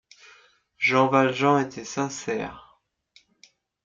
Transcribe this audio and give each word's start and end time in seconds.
Jean 0.79 1.09
Valjean 1.09 1.59
était 1.59 1.83
sincère. 1.85 2.81